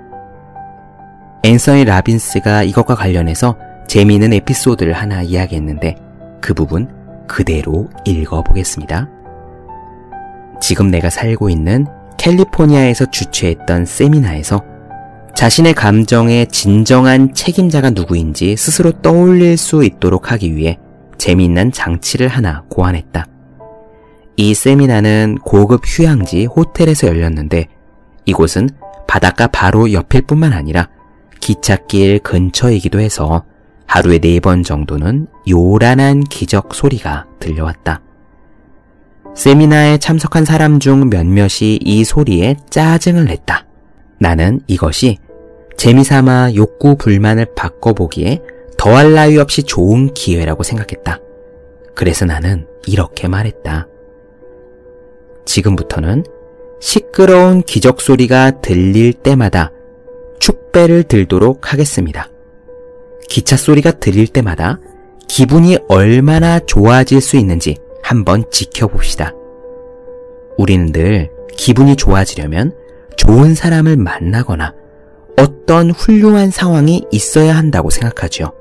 앤서니 1.44 1.86
라빈스가 1.86 2.64
이것과 2.64 2.96
관련해서 2.96 3.56
재미있는 3.88 4.34
에피소드를 4.34 4.94
하나 4.94 5.22
이야기했는데 5.22 5.96
그 6.42 6.54
부분 6.54 6.88
그대로 7.28 7.90
읽어보겠습니다. 8.06 9.10
지금 10.62 10.90
내가 10.92 11.10
살고 11.10 11.50
있는 11.50 11.86
캘리포니아에서 12.18 13.12
주최했던 13.12 13.86
세미나에서 13.86 14.64
자신의 15.36 15.74
감정의 15.74 16.48
진정한 16.48 17.34
책임자가 17.34 17.90
누구인지 17.90 18.56
스스로 18.56 18.92
떠올릴 18.92 19.58
수 19.58 19.84
있도록 19.84 20.32
하기 20.32 20.56
위해 20.56 20.78
재미있는 21.18 21.72
장치를 21.72 22.28
하나 22.28 22.64
고안했다. 22.70 23.26
이 24.38 24.54
세미나는 24.54 25.40
고급 25.44 25.82
휴양지 25.86 26.46
호텔에서 26.46 27.08
열렸는데 27.08 27.68
이곳은 28.26 28.70
바닷가 29.08 29.48
바로 29.48 29.92
옆일 29.92 30.24
뿐만 30.24 30.54
아니라 30.54 30.90
기찻길 31.40 32.20
근처이기도 32.20 33.00
해서 33.00 33.44
하루에 33.88 34.20
네 34.20 34.40
번 34.40 34.64
정도는 34.64 35.28
요란한 35.50 36.22
기적 36.24 36.74
소리가 36.74 37.26
들려왔다. 37.40 38.02
세미나에 39.36 39.98
참석한 39.98 40.46
사람 40.46 40.80
중 40.80 41.10
몇몇이 41.10 41.80
이 41.82 42.04
소리에 42.04 42.56
짜증을 42.70 43.26
냈다. 43.26 43.66
나는 44.20 44.62
이것이 44.68 45.18
재미삼아 45.78 46.54
욕구 46.56 46.96
불만을 46.96 47.48
바꿔보기에 47.56 48.42
더할 48.78 49.14
나위 49.14 49.38
없이 49.38 49.64
좋은 49.64 50.14
기회라고 50.14 50.64
생각했다. 50.64 51.20
그래서 51.96 52.26
나는 52.26 52.68
이렇게 52.88 53.28
말했다. 53.28 53.88
지금부터는 55.46 56.24
시끄러운 56.80 57.62
기적 57.64 58.02
소리가 58.02 58.62
들릴 58.62 59.14
때마다 59.14 59.72
축배를 60.40 61.04
들도록 61.04 61.72
하겠습니다. 61.72 62.30
기차 63.30 63.58
소리가 63.58 63.92
들릴 63.92 64.28
때마다 64.28 64.80
기분이 65.28 65.78
얼마나 65.88 66.60
좋아질 66.60 67.22
수 67.22 67.38
있는지 67.38 67.78
한번 68.02 68.44
지켜봅시다. 68.52 69.34
우리는 70.58 70.92
늘 70.92 71.32
기분이 71.56 71.96
좋아지려면 71.96 72.76
좋은 73.18 73.56
사람을 73.56 73.98
만나거나 73.98 74.74
어떤 75.38 75.92
훌륭한 75.92 76.52
상황이 76.52 77.06
있어야 77.12 77.56
한다고 77.56 77.90
생각하죠. 77.90 78.54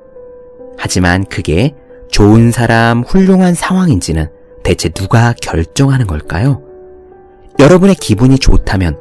하지만 0.79 1.25
그게 1.25 1.75
좋은 2.09 2.51
사람, 2.51 3.03
훌륭한 3.03 3.55
상황인지는 3.55 4.29
대체 4.63 4.89
누가 4.89 5.35
결정하는 5.41 6.07
걸까요? 6.07 6.63
여러분의 7.59 7.95
기분이 7.97 8.39
좋다면 8.39 8.99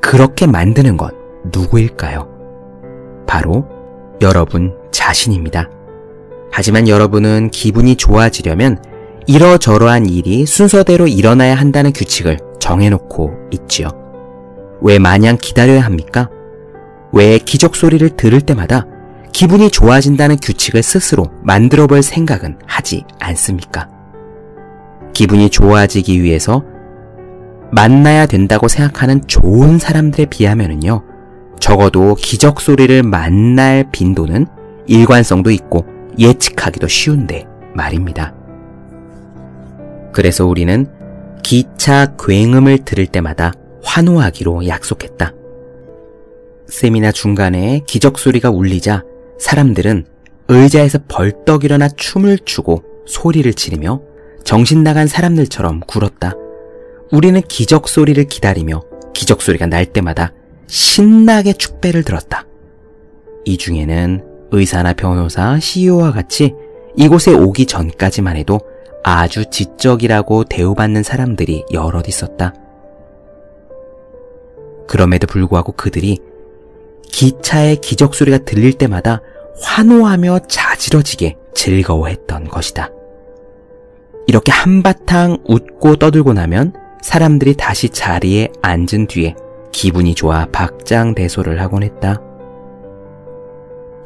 그렇게 0.00 0.46
만드는 0.46 0.96
건 0.96 1.12
누구일까요? 1.52 2.28
바로 3.26 3.66
여러분 4.20 4.74
자신입니다. 4.92 5.68
하지만 6.52 6.86
여러분은 6.86 7.50
기분이 7.50 7.96
좋아지려면 7.96 8.82
이러저러한 9.26 10.06
일이 10.06 10.46
순서대로 10.46 11.06
일어나야 11.06 11.54
한다는 11.54 11.92
규칙을 11.92 12.38
정해놓고 12.60 13.32
있지요. 13.52 13.88
왜 14.80 14.98
마냥 14.98 15.38
기다려야 15.40 15.80
합니까? 15.80 16.28
왜 17.12 17.38
기적 17.38 17.76
소리를 17.76 18.08
들을 18.10 18.40
때마다 18.40 18.86
기분이 19.32 19.70
좋아진다는 19.70 20.36
규칙을 20.36 20.82
스스로 20.82 21.26
만들어 21.42 21.86
볼 21.86 22.02
생각은 22.02 22.58
하지 22.66 23.04
않습니까? 23.18 23.88
기분이 25.14 25.50
좋아지기 25.50 26.22
위해서 26.22 26.64
만나야 27.70 28.26
된다고 28.26 28.68
생각하는 28.68 29.22
좋은 29.26 29.78
사람들에 29.78 30.26
비하면은요, 30.26 31.02
적어도 31.58 32.14
기적 32.14 32.60
소리를 32.60 33.02
만날 33.02 33.86
빈도는 33.90 34.46
일관성도 34.92 35.50
있고 35.52 35.86
예측하기도 36.18 36.86
쉬운데 36.86 37.46
말입니다. 37.74 38.34
그래서 40.12 40.44
우리는 40.44 40.86
기차 41.42 42.14
굉음을 42.16 42.84
들을 42.84 43.06
때마다 43.06 43.54
환호하기로 43.82 44.66
약속했다. 44.68 45.32
세미나 46.68 47.10
중간에 47.10 47.80
기적 47.86 48.18
소리가 48.18 48.50
울리자 48.50 49.02
사람들은 49.38 50.04
의자에서 50.48 50.98
벌떡 51.08 51.64
일어나 51.64 51.88
춤을 51.88 52.40
추고 52.44 52.84
소리를 53.06 53.50
지르며 53.54 54.02
정신 54.44 54.82
나간 54.82 55.06
사람들처럼 55.06 55.80
굴었다. 55.86 56.34
우리는 57.10 57.40
기적 57.40 57.88
소리를 57.88 58.22
기다리며 58.24 58.82
기적 59.14 59.40
소리가 59.40 59.64
날 59.66 59.86
때마다 59.86 60.34
신나게 60.66 61.54
축배를 61.54 62.02
들었다. 62.02 62.46
이 63.46 63.56
중에는 63.56 64.31
의사나 64.52 64.92
변호사, 64.92 65.58
CEO와 65.58 66.12
같이 66.12 66.54
이곳에 66.96 67.32
오기 67.32 67.66
전까지만 67.66 68.36
해도 68.36 68.60
아주 69.02 69.50
지적이라고 69.50 70.44
대우받는 70.44 71.02
사람들이 71.02 71.64
여럿 71.72 72.08
있었다. 72.08 72.54
그럼에도 74.86 75.26
불구하고 75.26 75.72
그들이 75.72 76.18
기차의 77.10 77.76
기적 77.76 78.14
소리가 78.14 78.38
들릴 78.38 78.74
때마다 78.74 79.20
환호하며 79.60 80.40
자지러지게 80.48 81.36
즐거워했던 81.54 82.48
것이다. 82.48 82.90
이렇게 84.26 84.52
한바탕 84.52 85.38
웃고 85.44 85.96
떠들고 85.96 86.32
나면 86.32 86.74
사람들이 87.02 87.54
다시 87.56 87.88
자리에 87.88 88.48
앉은 88.62 89.08
뒤에 89.08 89.34
기분이 89.72 90.14
좋아 90.14 90.46
박장대소를 90.52 91.60
하곤 91.60 91.82
했다. 91.82 92.20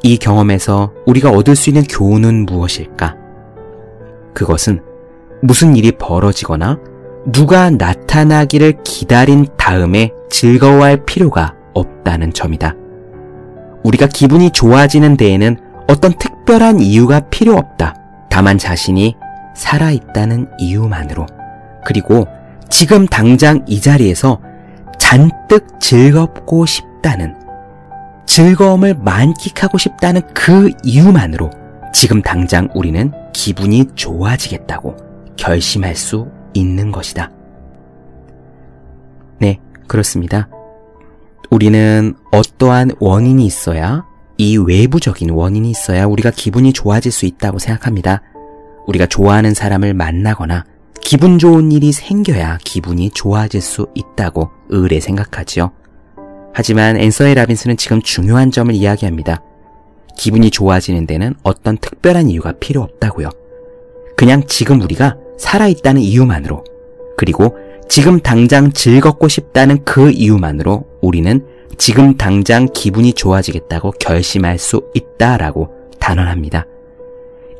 이 0.03 0.17
경험에서 0.17 0.93
우리가 1.05 1.31
얻을 1.31 1.55
수 1.55 1.69
있는 1.69 1.83
교훈은 1.83 2.45
무엇일까? 2.45 3.15
그것은 4.33 4.81
무슨 5.41 5.75
일이 5.75 5.91
벌어지거나 5.91 6.79
누가 7.31 7.69
나타나기를 7.69 8.83
기다린 8.83 9.47
다음에 9.57 10.11
즐거워할 10.29 11.05
필요가 11.05 11.55
없다는 11.73 12.33
점이다. 12.33 12.75
우리가 13.83 14.07
기분이 14.07 14.51
좋아지는 14.51 15.17
데에는 15.17 15.57
어떤 15.87 16.13
특별한 16.13 16.79
이유가 16.79 17.19
필요 17.21 17.55
없다. 17.55 17.95
다만 18.29 18.57
자신이 18.57 19.15
살아있다는 19.55 20.47
이유만으로. 20.59 21.25
그리고 21.85 22.27
지금 22.69 23.05
당장 23.07 23.63
이 23.65 23.79
자리에서 23.79 24.39
잔뜩 24.97 25.79
즐겁고 25.79 26.65
싶다는, 26.65 27.35
즐거움을 28.27 28.93
만끽하고 28.93 29.77
싶다는 29.77 30.21
그 30.33 30.69
이유만으로 30.83 31.49
지금 31.93 32.21
당장 32.21 32.69
우리는 32.75 33.11
기분이 33.33 33.85
좋아지겠다고 33.95 34.95
결심할 35.37 35.95
수 35.95 36.29
있는 36.53 36.91
것이다. 36.91 37.31
네, 39.39 39.59
그렇습니다. 39.87 40.49
우리는 41.49 42.13
어떠한 42.31 42.91
원인이 42.99 43.45
있어야 43.45 44.05
이 44.37 44.57
외부적인 44.57 45.31
원인이 45.31 45.69
있어야 45.71 46.05
우리가 46.05 46.31
기분이 46.31 46.73
좋아질 46.73 47.11
수 47.11 47.25
있다고 47.25 47.57
생각합니다. 47.57 48.21
우리가 48.85 49.05
좋아하는 49.07 49.53
사람을 49.53 49.93
만나거나 49.93 50.65
기분 51.01 51.39
좋은 51.39 51.71
일이 51.71 51.91
생겨야 51.91 52.59
기분이 52.63 53.11
좋아질 53.11 53.61
수 53.61 53.87
있다고 53.95 54.51
의뢰 54.69 54.99
생각하지요. 54.99 55.71
하지만 56.57 56.97
앤서의 56.97 57.35
라빈스는 57.35 57.77
지금 57.77 58.01
중요한 58.01 58.49
점을 58.49 58.73
이야기합니다. 58.73 59.43
기분이 60.17 60.49
좋아지는 60.49 61.05
데는 61.05 61.35
어떤 61.43 61.77
특별한 61.77 62.29
이유가 62.29 62.51
필요 62.53 62.81
없다고요. 62.81 63.29
그냥 64.17 64.41
지금 64.47 64.81
우리가 64.81 65.17
살아있다는 65.37 66.01
이유만으로 66.01 66.63
그리고 67.15 67.55
지금 67.87 68.19
당장 68.21 68.71
즐겁고 68.71 69.27
싶다는 69.27 69.83
그 69.85 70.09
이유만으로 70.09 70.83
우리는 70.99 71.45
지금 71.77 72.17
당장 72.17 72.67
기분이 72.73 73.13
좋아지겠다고 73.13 73.91
결심할 73.99 74.57
수 74.57 74.81
있다라고 74.95 75.69
단언합니다. 75.99 76.65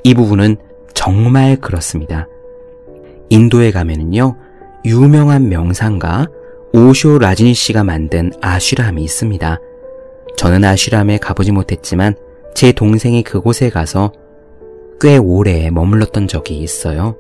이 0.04 0.16
부분은 0.16 0.58
정말 0.96 1.58
그렇습니다. 1.58 2.28
인도에 3.30 3.70
가면은요, 3.70 4.38
유명한 4.86 5.50
명상가 5.50 6.26
오쇼 6.74 7.20
라지니 7.20 7.54
씨가 7.54 7.84
만든 7.84 8.32
아슈람이 8.42 9.04
있습니다. 9.04 9.60
저는 10.36 10.64
아슈람에 10.64 11.18
가보지 11.18 11.52
못했지만 11.52 12.16
제 12.54 12.72
동생이 12.72 13.24
그곳에 13.24 13.70
가서 13.70 14.12
꽤 15.00 15.18
오래 15.18 15.70
머물렀던 15.70 16.28
적이 16.28 16.60
있어요. 16.60 17.16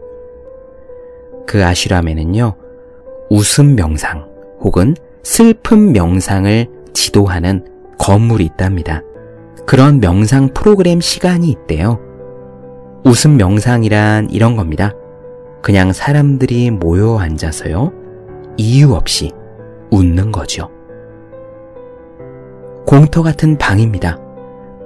그 1.45 1.63
아슈람에는요, 1.63 2.55
웃음 3.29 3.75
명상 3.75 4.27
혹은 4.59 4.95
슬픔 5.23 5.93
명상을 5.93 6.67
지도하는 6.93 7.65
건물이 7.97 8.45
있답니다. 8.45 9.01
그런 9.65 9.99
명상 9.99 10.53
프로그램 10.53 11.01
시간이 11.01 11.49
있대요. 11.49 11.99
웃음 13.03 13.37
명상이란 13.37 14.29
이런 14.29 14.55
겁니다. 14.55 14.93
그냥 15.61 15.93
사람들이 15.93 16.71
모여 16.71 17.17
앉아서요, 17.17 17.91
이유 18.57 18.93
없이 18.93 19.31
웃는 19.91 20.31
거죠. 20.31 20.69
공터 22.85 23.21
같은 23.21 23.57
방입니다. 23.57 24.17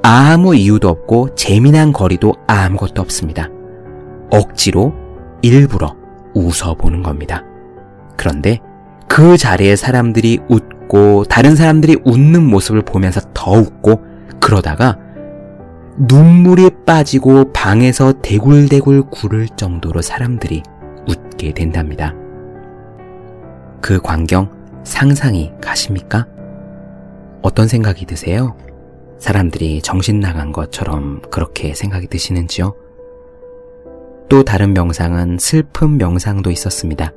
아무 0.03 0.55
이유도 0.55 0.89
없고 0.89 1.35
재미난 1.35 1.93
거리도 1.93 2.33
아무것도 2.47 3.01
없습니다. 3.01 3.49
억지로 4.31 4.93
일부러 5.41 5.95
웃어보는 6.33 7.03
겁니다. 7.03 7.43
그런데 8.17 8.59
그 9.07 9.37
자리에 9.37 9.75
사람들이 9.75 10.39
웃고 10.49 11.25
다른 11.25 11.55
사람들이 11.55 11.97
웃는 12.05 12.43
모습을 12.43 12.81
보면서 12.81 13.21
더 13.33 13.51
웃고 13.51 14.01
그러다가 14.39 14.97
눈물이 15.97 16.69
빠지고 16.85 17.51
방에서 17.51 18.13
대굴대굴 18.21 19.09
구를 19.09 19.47
정도로 19.49 20.01
사람들이 20.01 20.63
웃게 21.07 21.53
된답니다. 21.53 22.15
그 23.81 23.99
광경 23.99 24.81
상상이 24.83 25.51
가십니까? 25.61 26.27
어떤 27.41 27.67
생각이 27.67 28.05
드세요? 28.05 28.55
사람들이 29.19 29.81
정신 29.81 30.19
나간 30.19 30.51
것처럼 30.51 31.21
그렇게 31.29 31.73
생각이 31.73 32.07
드시는지요? 32.07 32.75
또 34.29 34.43
다른 34.43 34.73
명상은 34.73 35.37
슬픈 35.39 35.97
명상도 35.97 36.51
있었습니다. 36.51 37.11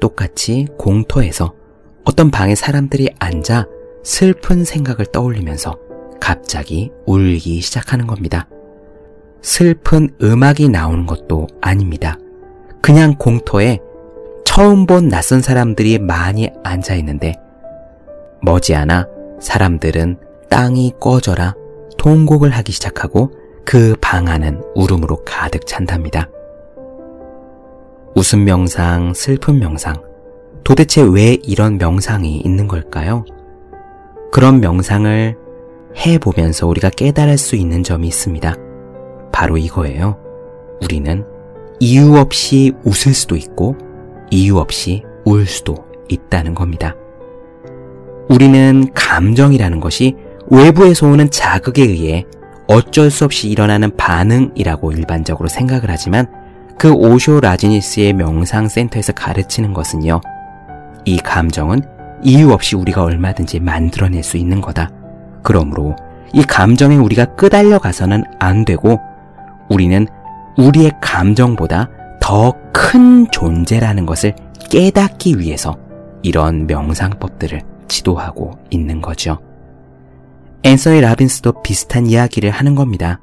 똑같이 0.00 0.66
공터에서 0.78 1.54
어떤 2.04 2.30
방에 2.30 2.54
사람들이 2.54 3.10
앉아 3.18 3.66
슬픈 4.02 4.64
생각을 4.64 5.06
떠올리면서 5.06 5.78
갑자기 6.20 6.90
울기 7.06 7.60
시작하는 7.60 8.06
겁니다. 8.06 8.48
슬픈 9.42 10.08
음악이 10.22 10.68
나오는 10.68 11.06
것도 11.06 11.46
아닙니다. 11.60 12.18
그냥 12.80 13.14
공터에 13.16 13.78
처음 14.44 14.86
본 14.86 15.08
낯선 15.08 15.40
사람들이 15.40 15.98
많이 15.98 16.50
앉아 16.62 16.94
있는데 16.96 17.34
머지않아 18.42 19.06
사람들은 19.40 20.18
땅이 20.50 20.94
꺼져라 21.00 21.54
통곡을 21.98 22.50
하기 22.50 22.72
시작하고 22.72 23.30
그 23.64 23.96
방 24.00 24.28
안은 24.28 24.60
울음으로 24.74 25.24
가득 25.24 25.66
찬답니다. 25.66 26.28
웃음 28.14 28.44
명상, 28.44 29.14
슬픈 29.14 29.58
명상. 29.58 30.02
도대체 30.64 31.00
왜 31.02 31.38
이런 31.42 31.78
명상이 31.78 32.38
있는 32.38 32.68
걸까요? 32.68 33.24
그런 34.32 34.60
명상을 34.60 35.36
해보면서 35.96 36.66
우리가 36.66 36.90
깨달을 36.90 37.38
수 37.38 37.56
있는 37.56 37.82
점이 37.82 38.06
있습니다. 38.08 38.54
바로 39.32 39.56
이거예요. 39.56 40.18
우리는 40.82 41.24
이유 41.80 42.16
없이 42.16 42.72
웃을 42.84 43.14
수도 43.14 43.36
있고, 43.36 43.76
이유 44.32 44.56
없이 44.56 45.04
울 45.26 45.46
수도 45.46 45.84
있다는 46.08 46.54
겁니다. 46.54 46.96
우리는 48.30 48.88
감정이라는 48.94 49.78
것이 49.78 50.16
외부에서 50.48 51.06
오는 51.06 51.30
자극에 51.30 51.82
의해 51.82 52.24
어쩔 52.66 53.10
수 53.10 53.26
없이 53.26 53.50
일어나는 53.50 53.94
반응이라고 53.98 54.92
일반적으로 54.92 55.50
생각을 55.50 55.84
하지만 55.88 56.26
그 56.78 56.90
오쇼 56.92 57.40
라지니스의 57.40 58.14
명상센터에서 58.14 59.12
가르치는 59.12 59.74
것은요. 59.74 60.22
이 61.04 61.18
감정은 61.18 61.82
이유 62.22 62.52
없이 62.52 62.74
우리가 62.74 63.02
얼마든지 63.02 63.60
만들어낼 63.60 64.22
수 64.22 64.38
있는 64.38 64.62
거다. 64.62 64.90
그러므로 65.42 65.94
이 66.32 66.42
감정에 66.42 66.96
우리가 66.96 67.26
끄달려 67.34 67.78
가서는 67.78 68.24
안 68.38 68.64
되고 68.64 68.98
우리는 69.68 70.06
우리의 70.56 70.92
감정보다 71.02 71.90
더 72.22 72.62
큰 72.92 73.26
존재라는 73.30 74.04
것을 74.04 74.34
깨닫기 74.68 75.38
위해서 75.38 75.78
이런 76.22 76.66
명상법들을 76.66 77.62
지도하고 77.88 78.58
있는 78.68 79.00
거죠. 79.00 79.38
앤서니 80.62 81.00
라빈스도 81.00 81.62
비슷한 81.62 82.06
이야기를 82.06 82.50
하는 82.50 82.74
겁니다. 82.74 83.18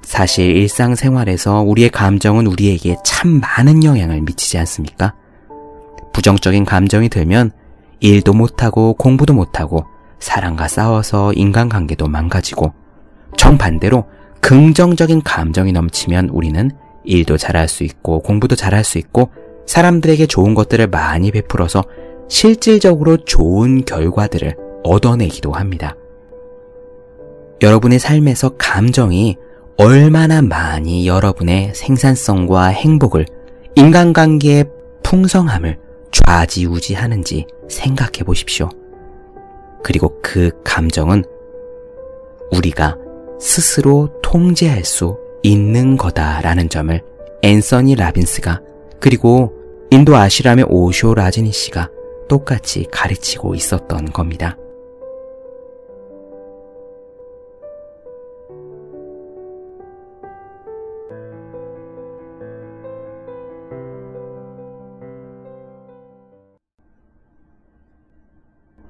사실 0.00 0.56
일상생활에서 0.56 1.60
우리의 1.60 1.90
감정은 1.90 2.46
우리에게 2.46 2.96
참 3.04 3.40
많은 3.40 3.84
영향을 3.84 4.22
미치지 4.22 4.56
않습니까? 4.56 5.14
부정적인 6.14 6.64
감정이 6.64 7.10
들면 7.10 7.52
일도 8.00 8.32
못하고 8.32 8.94
공부도 8.94 9.34
못하고 9.34 9.84
사람과 10.18 10.66
싸워서 10.68 11.34
인간관계도 11.34 12.08
망가지고 12.08 12.72
정반대로 13.36 14.06
긍정적인 14.40 15.22
감정이 15.22 15.72
넘치면 15.72 16.30
우리는 16.30 16.70
일도 17.04 17.36
잘할 17.36 17.68
수 17.68 17.84
있고 17.84 18.20
공부도 18.20 18.56
잘할 18.56 18.84
수 18.84 18.98
있고 18.98 19.30
사람들에게 19.66 20.26
좋은 20.26 20.54
것들을 20.54 20.86
많이 20.88 21.30
베풀어서 21.30 21.84
실질적으로 22.28 23.18
좋은 23.18 23.84
결과들을 23.84 24.56
얻어내기도 24.82 25.52
합니다. 25.52 25.96
여러분의 27.62 27.98
삶에서 27.98 28.56
감정이 28.58 29.36
얼마나 29.76 30.42
많이 30.42 31.06
여러분의 31.06 31.72
생산성과 31.74 32.66
행복을 32.66 33.26
인간관계의 33.74 34.66
풍성함을 35.02 35.78
좌지우지하는지 36.12 37.46
생각해 37.68 38.24
보십시오. 38.24 38.68
그리고 39.82 40.20
그 40.22 40.50
감정은 40.62 41.24
우리가 42.52 42.96
스스로 43.40 44.20
통제할 44.22 44.84
수 44.84 45.18
있는 45.44 45.98
거다라는 45.98 46.70
점을 46.70 47.00
앤서니 47.42 47.94
라빈스가 47.96 48.60
그리고 48.98 49.52
인도 49.90 50.16
아시람의 50.16 50.64
오쇼 50.68 51.14
라지니 51.14 51.52
씨가 51.52 51.90
똑같이 52.28 52.86
가르치고 52.90 53.54
있었던 53.54 54.06
겁니다. 54.06 54.56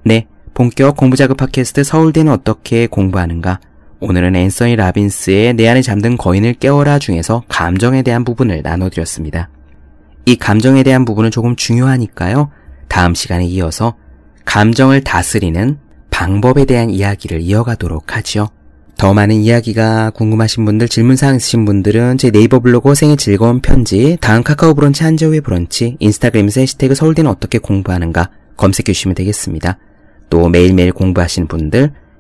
네, 0.05 0.29
본격 0.53 0.97
공부자극 0.97 1.37
팟캐스트 1.37 1.83
서울대는 1.83 2.31
어떻게 2.31 2.87
공부하는가? 2.87 3.59
오늘은 4.07 4.37
앤서니 4.37 4.77
라빈스의 4.77 5.55
내 5.55 5.67
안에 5.67 5.81
잠든 5.81 6.19
거인을 6.19 6.53
깨워라 6.55 6.99
중에서 6.99 7.43
감정에 7.49 8.03
대한 8.03 8.23
부분을 8.23 8.61
나눠드렸습니다. 8.63 9.49
이 10.27 10.37
감정에 10.37 10.83
대한 10.83 11.07
부분은 11.07 11.31
조금 11.31 11.57
중요하니까요. 11.57 12.51
다음 12.89 13.15
시간에 13.15 13.47
이어서 13.47 13.97
감정을 14.45 15.05
다스리는 15.05 15.79
방법에 16.11 16.67
대한 16.67 16.91
이야기를 16.91 17.41
이어가도록 17.41 18.15
하지요. 18.15 18.49
더 18.99 19.15
많은 19.15 19.37
이야기가 19.37 20.11
궁금하신 20.11 20.67
분들, 20.67 20.89
질문사항 20.89 21.37
있으신 21.37 21.65
분들은 21.65 22.19
제 22.19 22.31
네이버 22.31 22.61
블로그 22.61 22.95
생의 22.95 23.17
즐거운 23.17 23.61
편지, 23.61 24.19
다음 24.21 24.43
카카오 24.43 24.75
브런치 24.75 25.03
한저우의 25.03 25.41
브런치, 25.41 25.97
인스타그램에서 25.99 26.61
해시태그 26.61 26.95
서울대는 26.95 27.31
어떻게 27.31 27.59
공부하는가 27.59 28.29
검색해 28.59 28.93
주시면 28.93 29.15
되겠습니다. 29.15 29.79
또 30.29 30.51
매일매일 30.51 30.93
공부하시는 30.93 31.49
분들, 31.49 31.93